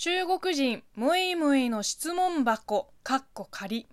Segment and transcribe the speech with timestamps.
[0.00, 3.88] 中国人ムイムイの質問箱かっこ仮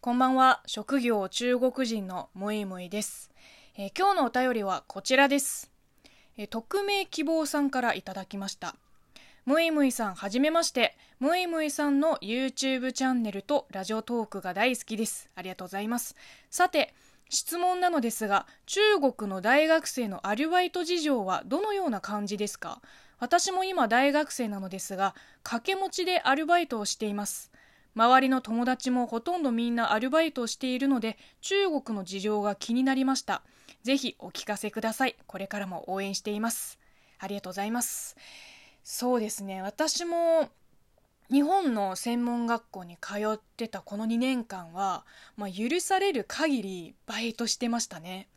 [0.00, 0.62] こんばんは。
[0.64, 3.30] 職業中国人のムイムイです、
[3.76, 5.70] えー、今日のお便りはこちらです、
[6.38, 8.76] えー、匿名希望さんからいただきました。
[9.44, 10.96] ムイムイさんはじめまして。
[11.20, 15.28] ムイムイさんの YouTube チャンネルとラジオトークが大好きです。
[15.34, 16.16] ありがとうございます。
[16.48, 16.94] さて
[17.28, 22.80] 質問なのですが中国の大学生のアルバイト事情はどのような感じですか？
[23.24, 27.50] 私も今大学生なのですが掛け持ちでアルバイトをしています。
[27.94, 33.40] 周りの友達もほとんどみんなアルバイトをしているので中国の事情が気になりました。
[33.82, 35.16] ぜひお聞かせください。
[35.26, 36.78] これからも応援しています。
[37.18, 38.14] ありがとうございます。
[38.82, 39.62] そうですね。
[39.62, 40.50] 私も
[41.30, 45.06] 日本の専門学校に通ってたこの2年間は、
[45.38, 48.28] まあ、許される限りバイトしてましたね。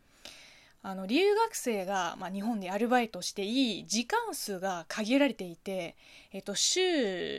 [0.83, 5.95] あの留学生が、まあ、日本でアルバイトしていい時間数が限られていて、
[6.31, 6.81] えっと、週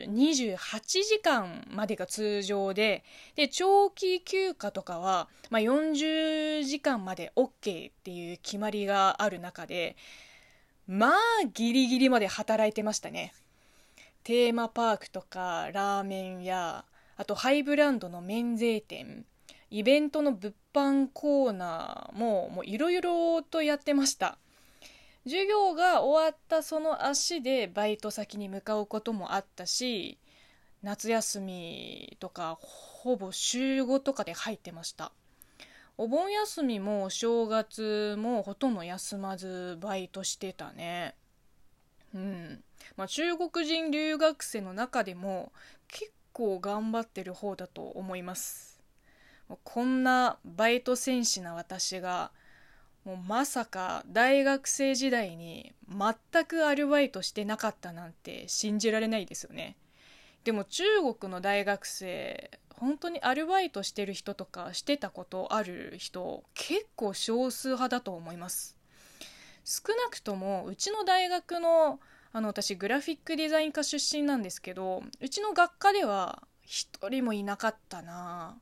[0.05, 0.56] 28
[1.05, 3.05] 時間までが通常で
[3.36, 9.97] で長期休暇とかは、まあ、40時間まで OK っていう決まりがある中で
[10.86, 11.14] まあ
[11.52, 13.34] ギリギリまで働いてましたね。
[14.25, 16.84] テーマパークとかラーメン屋
[17.17, 19.25] あとハイブランドの免税店。
[19.70, 24.38] イベントの物販コーナーもいろいろとやってました。
[25.24, 30.16] 授業が終わったその足でバイト先に向かうこともあったし
[30.83, 35.12] 夏休みとかほぼ週5とかで入ってました。
[35.98, 41.16] お盆休みも正月もほとんど休まずバイトしてたね。
[42.14, 42.62] うん。
[42.96, 45.52] まあ中国人留学生の中でも
[45.89, 48.78] 結構頑張ってる方だと思います。
[49.49, 52.31] もうこんなバイト戦士な私が
[53.05, 59.77] もうまさか大学生時代に全くアルバイトしてなかったなんて信じられないですよね。
[60.45, 60.85] でも中
[61.19, 68.77] 国の大学生本当にアルバイトしてる人とかしてたことある人結構少数派だと思います。
[69.64, 72.01] 少なくともうちの大学の
[72.33, 78.58] あの私グラフィックデザイン科出身なんですけどうちの学科では一人もいなかったな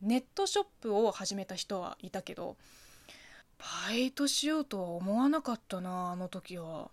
[0.00, 2.56] ネットショップを始めた人はいたけど
[3.88, 6.90] バイトしようとは思わなかったなあの時は。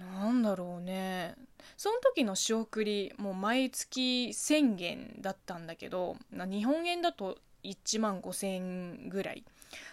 [0.00, 1.36] なんだろうね。
[1.76, 9.44] その時の仕送りもう毎月1000元だったんだけど日本円だと1万5000円ぐらい。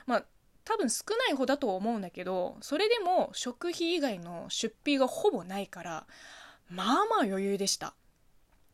[0.07, 0.25] まあ
[0.65, 6.05] 多分少ない方だと思うんだけどそれでも食費以外の出費がほぼないから
[6.69, 7.93] まあまあ余裕でした。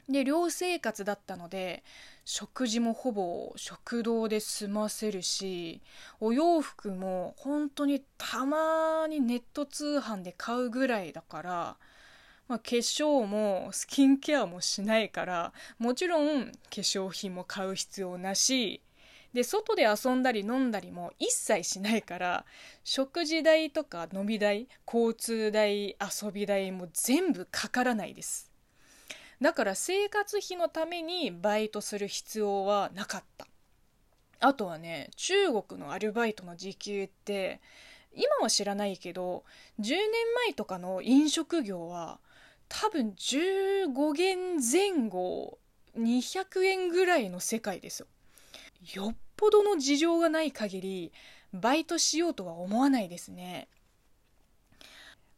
[0.09, 1.83] で寮生活だったので
[2.25, 5.81] 食事もほぼ食堂で済ませるし
[6.19, 11.77] お洋服も本当にたまにネット通販で買うぐらいだから、
[12.47, 18.81] まあ、化粧もスキンケアもしないからもちろん化粧品も買う必要なし
[19.33, 22.45] で外で遊んだり飲んだりも一切しないから
[22.85, 28.54] 食事代とか飲み代交通代遊び代も全部かからないです。
[29.41, 33.47] だから生活費のためにバイトする必要はなかった。
[34.39, 37.61] あとはね中国のアルバイトの時給って
[38.13, 39.43] 今は知らないけど
[39.79, 39.99] 10年
[40.45, 42.19] 前とかの飲食業は
[42.67, 45.57] 多分15元前後
[45.97, 48.07] 200円ぐらいの世界ですよ。
[48.93, 51.13] よっぽどの事情がない限り
[51.53, 53.67] バイトしようとは思わないですね。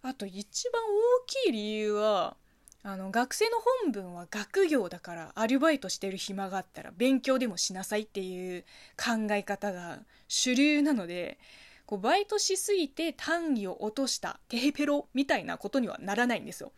[0.01, 2.37] あと一番大きい理由は
[2.83, 8.63] あの学生の本分は学業だからアルバイトしてる暇があったら勉強でもしなさいっていう
[8.95, 11.37] 考え方が主流なので
[11.85, 16.71] こうバイトしすぎて単位を落としたテヘペロみたいなことにはならないんですよ。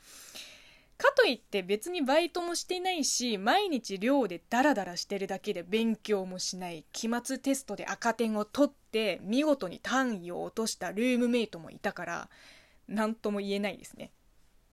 [0.98, 12.30] かといって別にバイトもしてないし毎日寮でダラダラしてるだけで勉強もしない期末テストで赤点を取って見事に単位を落としたルームメイトもいたから
[12.90, 14.12] 何とも言えないですね。